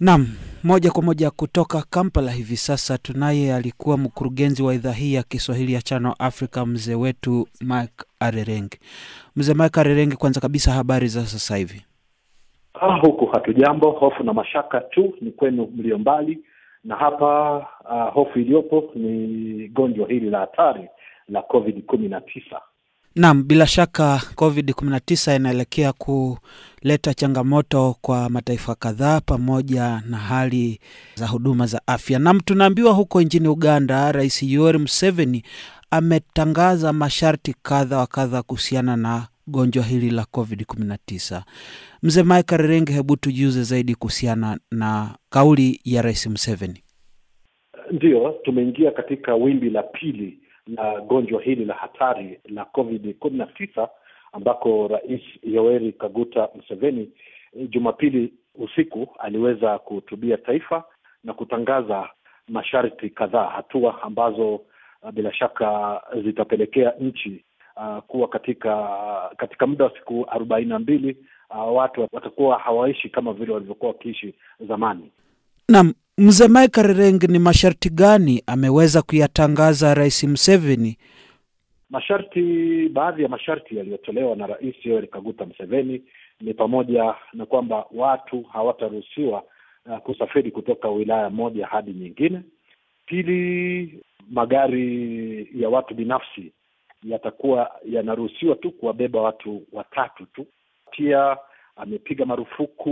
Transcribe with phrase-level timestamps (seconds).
[0.00, 0.26] Naam,
[0.64, 5.72] moja kwa moja kutoka Kampala hivi sasa tunaye alikuwa mkurugenzi wa idhaa hii ya Kiswahili
[5.72, 8.78] ya Channel Africa, mzee wetu Mike Arerengi.
[9.36, 11.84] Mzee Mike Arerengi, kwanza kabisa habari za sasa hivi?
[12.80, 16.38] Ah, huku hatujambo, hofu na mashaka tu ni kwenu mlio mbali,
[16.84, 20.88] na hapa uh, hofu iliyopo ni gonjwa hili la hatari
[21.28, 22.60] la COVID kumi na tisa.
[23.16, 30.80] Naam, bila shaka COVID-19 inaelekea kuleta changamoto kwa mataifa kadhaa pamoja na hali
[31.14, 32.18] za huduma za afya.
[32.18, 35.42] Naam, tunaambiwa huko nchini Uganda, Rais Yoweri Museveni
[35.90, 41.42] ametangaza masharti kadha wa kadha kuhusiana na gonjwa hili la COVID-19.
[42.02, 46.82] Mzee Michael Renge, hebu tujuze zaidi kuhusiana na kauli ya Rais Museveni.
[47.90, 53.46] Ndiyo, tumeingia katika wimbi la pili la gonjwa hili la hatari la COVID kumi na
[53.46, 53.88] tisa
[54.32, 57.10] ambako Rais Yoweri Kaguta Museveni
[57.68, 60.84] Jumapili usiku aliweza kuhutubia taifa
[61.24, 62.08] na kutangaza
[62.48, 67.44] masharti kadhaa, hatua ambazo uh, bila shaka zitapelekea nchi
[67.76, 68.88] uh, kuwa katika
[69.36, 71.16] katika muda wa siku arobaini na mbili
[71.50, 74.34] uh, watu watakuwa hawaishi kama vile walivyokuwa wakiishi
[74.68, 75.10] zamani.
[75.68, 80.98] Naam, Mzee Mike Rerenge, ni masharti gani ameweza kuyatangaza Rais Museveni?
[81.90, 86.02] Masharti, baadhi ya masharti yaliyotolewa na Rais Yoweri Kaguta Museveni
[86.40, 89.42] ni pamoja na kwamba watu hawataruhusiwa
[89.86, 92.40] uh, kusafiri kutoka wilaya moja hadi nyingine.
[93.06, 96.52] Pili, magari ya watu binafsi
[97.02, 100.46] yatakuwa yanaruhusiwa tu kuwabeba watu watatu tu.
[100.90, 101.36] Pia
[101.76, 102.90] amepiga marufuku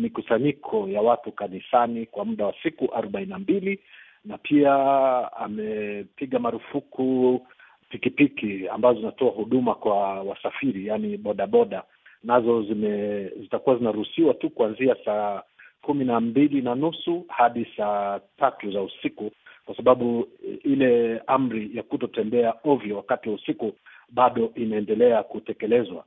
[0.00, 3.80] mikusanyiko ya watu kanisani kwa muda wa siku arobaini na mbili
[4.24, 4.72] na pia
[5.32, 7.40] amepiga marufuku
[7.88, 11.82] pikipiki ambazo zinatoa huduma kwa wasafiri, yaani bodaboda,
[12.24, 15.42] nazo zime zitakuwa zinaruhusiwa tu kuanzia saa
[15.82, 19.30] kumi na mbili na nusu hadi saa tatu za usiku,
[19.66, 20.28] kwa sababu
[20.64, 23.72] ile amri ya kutotembea ovyo wakati wa usiku
[24.10, 26.04] bado inaendelea kutekelezwa.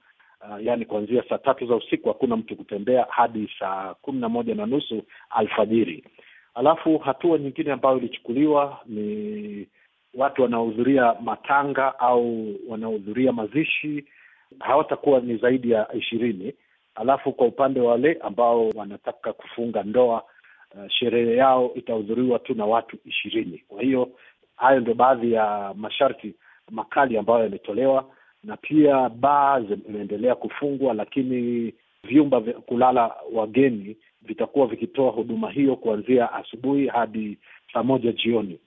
[0.50, 4.56] Uh, yaani kuanzia saa tatu za usiku hakuna mtu kutembea hadi saa kumi na moja
[4.56, 6.04] na nusu alfajiri.
[6.56, 9.68] Alafu hatua nyingine ambayo ilichukuliwa ni
[10.14, 14.06] watu wanaohudhuria matanga au wanaohudhuria mazishi
[14.60, 16.54] hawatakuwa ni zaidi ya ishirini.
[16.96, 20.24] Alafu kwa upande wa wale ambao wanataka kufunga ndoa
[20.76, 23.64] uh, sherehe yao itahudhuriwa tu na watu ishirini.
[23.68, 24.10] Kwa hiyo
[24.56, 26.36] hayo ndio baadhi ya masharti
[26.72, 28.06] makali ambayo yametolewa
[28.44, 31.74] na pia baa zimeendelea kufungwa, lakini
[32.04, 37.38] vyumba vya kulala wageni vitakuwa vikitoa huduma hiyo kuanzia asubuhi hadi
[37.74, 38.60] saa moja jioni.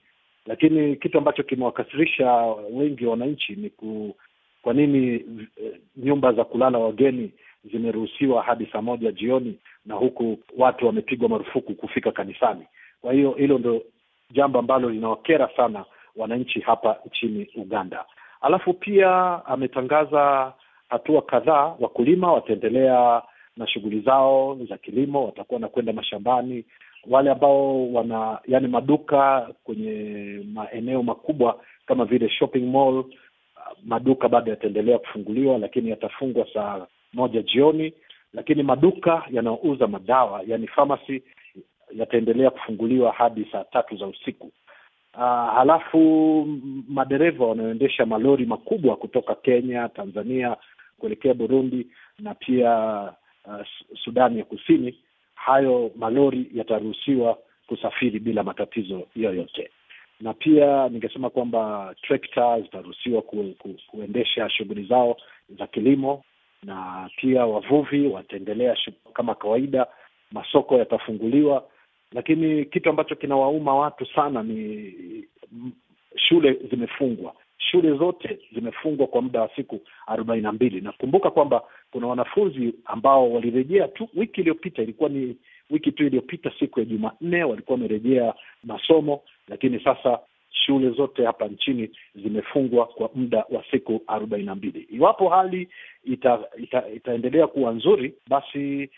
[0.45, 2.33] Lakini kitu ambacho kimewakasirisha
[2.71, 4.15] wengi wananchi ni ku,
[4.61, 5.13] kwa nini
[5.55, 7.31] eh, nyumba za kulala wageni
[7.71, 12.65] zimeruhusiwa hadi saa moja jioni na huku watu wamepigwa marufuku kufika kanisani.
[13.01, 13.81] Kwa hiyo hilo ndo
[14.31, 18.05] jambo ambalo linawakera sana wananchi hapa nchini Uganda.
[18.41, 20.53] Alafu pia ametangaza
[20.89, 21.75] hatua kadhaa.
[21.79, 23.21] Wakulima wataendelea
[23.57, 26.65] na shughuli zao za kilimo, watakuwa na kwenda mashambani.
[27.09, 29.91] Wale ambao wana yani maduka kwenye
[30.53, 33.03] maeneo makubwa kama vile shopping mall,
[33.85, 37.93] maduka bado yataendelea kufunguliwa, lakini yatafungwa saa moja jioni.
[38.33, 41.21] Lakini maduka yanayouza madawa yani pharmacy
[41.91, 44.51] yataendelea kufunguliwa hadi saa tatu za usiku.
[45.17, 45.23] Uh,
[45.53, 45.99] halafu
[46.89, 50.55] madereva wanaoendesha malori makubwa kutoka Kenya, Tanzania
[50.99, 51.87] kuelekea Burundi
[52.19, 53.01] na pia
[53.45, 53.65] uh,
[54.03, 54.97] Sudani ya Kusini,
[55.35, 59.69] hayo malori yataruhusiwa kusafiri bila matatizo yoyote.
[60.21, 65.17] Na pia ningesema kwamba trekta zitaruhusiwa ku, ku, kuendesha shughuli zao
[65.59, 66.23] za kilimo,
[66.63, 68.77] na pia wavuvi wataendelea
[69.13, 69.87] kama kawaida.
[70.31, 71.63] Masoko yatafunguliwa
[72.11, 74.93] lakini kitu ambacho kinawauma watu sana ni
[76.15, 77.33] shule zimefungwa.
[77.57, 80.81] Shule zote zimefungwa kwa muda wa siku arobaini na mbili.
[80.81, 85.37] Nakumbuka kwamba kuna wanafunzi ambao walirejea tu wiki iliyopita, ilikuwa ni
[85.69, 88.33] wiki tu iliyopita, siku ya Jumanne walikuwa wamerejea
[88.63, 90.19] masomo, lakini sasa
[90.51, 94.79] shule zote hapa nchini zimefungwa kwa muda wa siku arobaini na mbili.
[94.89, 95.69] Iwapo hali
[96.03, 98.89] ita, ita, itaendelea kuwa nzuri basi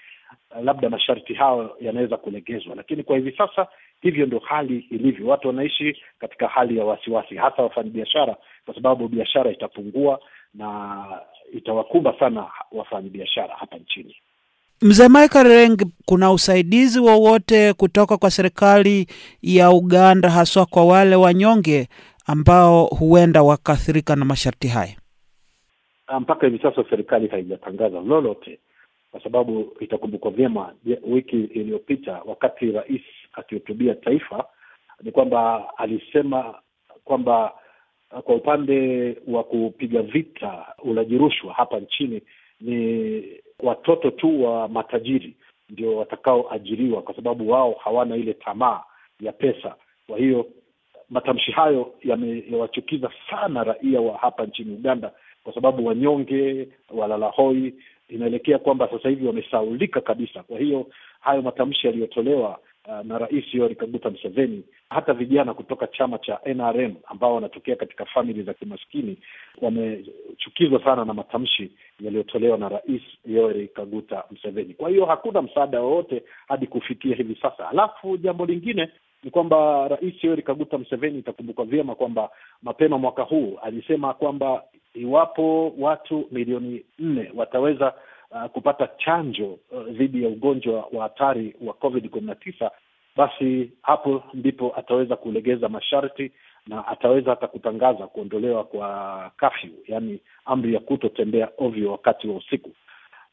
[0.63, 3.67] labda masharti hayo yanaweza kulegezwa, lakini kwa hivi sasa
[4.01, 5.27] hivyo ndio hali ilivyo.
[5.27, 8.35] Watu wanaishi katika hali ya wasiwasi, hasa wafanyabiashara,
[8.65, 10.19] kwa sababu biashara itapungua
[10.53, 11.05] na
[11.53, 14.15] itawakumba sana wafanyabiashara hapa nchini.
[14.81, 19.07] Mzee Michael Reng, kuna usaidizi wowote kutoka kwa serikali
[19.41, 21.87] ya Uganda haswa kwa wale wanyonge
[22.25, 24.95] ambao huenda wakaathirika na masharti haya?
[26.19, 28.59] Mpaka hivi sasa serikali haijatangaza lolote
[29.11, 30.73] kwa sababu itakumbukwa vyema
[31.03, 33.01] wiki iliyopita wakati rais
[33.33, 34.45] akihutubia taifa
[35.03, 36.55] ni kwamba alisema
[37.03, 37.53] kwamba
[38.23, 42.21] kwa upande wa kupiga vita ulaji rushwa hapa nchini
[42.61, 43.23] ni
[43.63, 45.35] watoto tu wa matajiri
[45.69, 48.83] ndio watakaoajiriwa kwa sababu wao hawana ile tamaa
[49.19, 49.75] ya pesa.
[50.07, 50.45] Kwa hiyo
[51.09, 55.11] matamshi hayo yamewachukiza sana raia wa hapa nchini Uganda,
[55.43, 57.73] kwa sababu wanyonge, walalahoi,
[58.09, 60.43] inaelekea kwamba sasa hivi wamesaulika kabisa.
[60.43, 60.87] Kwa hiyo
[61.19, 66.95] hayo matamshi yaliyotolewa uh, na Rais Yoweri Kaguta Museveni, hata vijana kutoka chama cha NRM
[67.07, 69.17] ambao wanatokea katika famili za kimaskini
[69.61, 74.73] wamechukizwa sana na matamshi yaliyotolewa na Rais Yoweri Kaguta Museveni.
[74.73, 77.69] Kwa hiyo hakuna msaada wowote hadi kufikia hivi sasa.
[77.69, 78.89] Alafu jambo lingine
[79.23, 82.29] ni kwamba Rais Yoweri Kaguta Museveni, itakumbuka vyema kwamba
[82.63, 84.63] mapema mwaka huu alisema kwamba
[84.93, 87.93] iwapo watu milioni nne wataweza
[88.31, 89.57] uh, kupata chanjo
[89.89, 92.71] dhidi uh, ya ugonjwa wa hatari wa COVID kumi na tisa,
[93.15, 96.31] basi hapo ndipo ataweza kulegeza masharti
[96.67, 102.71] na ataweza hata kutangaza kuondolewa kwa kafyu, yaani amri ya kutotembea ovyo wakati wa usiku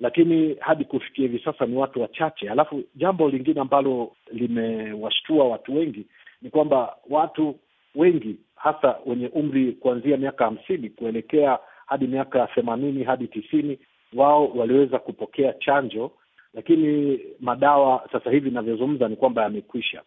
[0.00, 2.50] lakini hadi kufikia hivi sasa ni watu wachache.
[2.50, 6.06] Alafu jambo lingine ambalo limewashtua watu wengi
[6.42, 7.56] ni kwamba watu
[7.94, 13.78] wengi hasa wenye umri kuanzia miaka hamsini kuelekea hadi miaka themanini hadi tisini
[14.14, 16.10] wao waliweza kupokea chanjo,
[16.54, 20.02] lakini madawa sasa hivi inavyozungumza ni kwamba yamekwisha.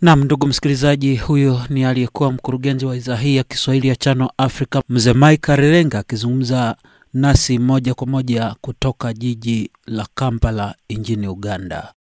[0.00, 4.80] Nam, ndugu msikilizaji, huyo ni aliyekuwa mkurugenzi wa idhaa hii ya Kiswahili ya Chano Africa,
[4.88, 6.76] Mzee Mike Rerenga akizungumza
[7.12, 11.94] nasi moja kwa moja kutoka jiji la Kampala nchini Uganda.